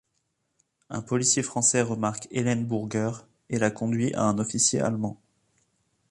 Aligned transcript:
Un 0.89 1.03
policier 1.03 1.43
français 1.43 1.83
remarque 1.83 2.27
Hélène 2.31 2.65
Burger 2.65 3.11
et 3.51 3.59
la 3.59 3.69
conduit 3.69 4.15
à 4.15 4.23
un 4.23 4.39
officier 4.39 4.81
allemand. 4.81 5.21